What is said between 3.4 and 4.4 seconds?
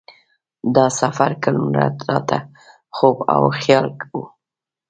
خیال و.